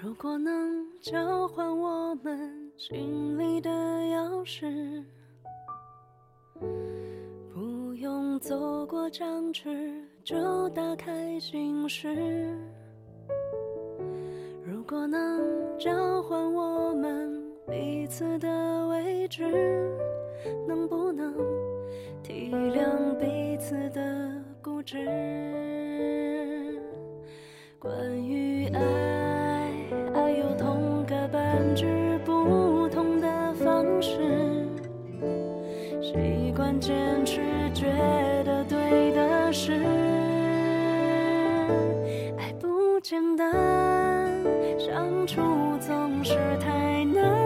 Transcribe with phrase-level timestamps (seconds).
[0.00, 5.04] 如果能交换我们心里的钥匙，
[7.52, 9.92] 不用走过僵持
[10.22, 12.56] 就打开心事。
[14.64, 16.83] 如果能交换我们
[17.66, 19.42] 彼此的位置，
[20.68, 21.34] 能不能
[22.22, 24.30] 体谅彼此的
[24.62, 24.98] 固执？
[27.78, 27.92] 关
[28.24, 28.80] 于爱，
[30.14, 34.20] 爱有同个本质，不同的方式。
[36.02, 37.40] 习惯坚持，
[37.72, 37.86] 觉
[38.44, 39.72] 得对的事。
[42.38, 43.52] 爱不简单，
[44.78, 45.40] 相处
[45.80, 47.43] 总是太难。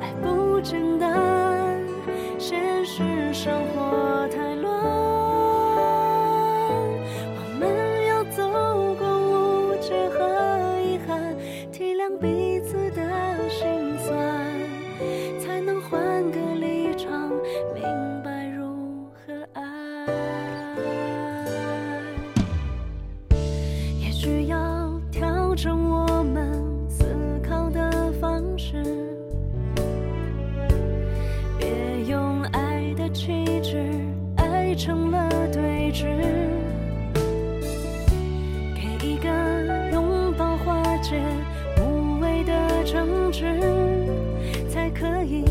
[0.00, 1.78] 爱不简单，
[2.38, 4.07] 现实生活
[34.88, 36.06] 成了对峙。
[38.74, 39.28] 给一个
[39.92, 41.20] 拥抱化解
[41.76, 42.52] 无谓的
[42.86, 43.44] 争执，
[44.70, 45.44] 才可以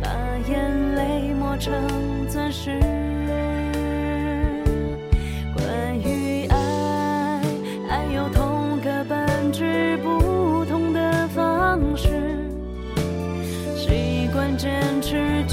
[0.00, 0.08] 把
[0.48, 1.74] 眼泪磨成
[2.28, 2.78] 钻石。
[5.52, 7.40] 关于爱，
[7.90, 12.08] 爱有同个本质，不同的方式。
[13.74, 14.70] 习惯坚
[15.02, 15.44] 持，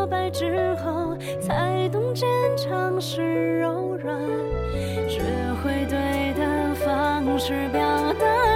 [0.00, 4.18] 挫败之后，才懂坚强是柔软，
[5.06, 5.20] 学
[5.62, 7.82] 会对的方式表
[8.14, 8.49] 达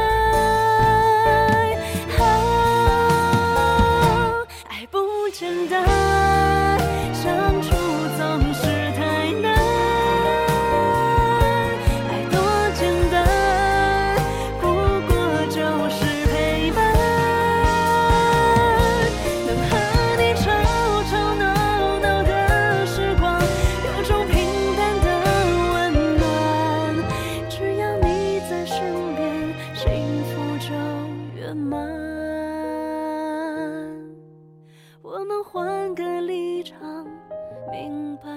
[35.24, 37.06] 我们换个立场，
[37.72, 38.28] 明白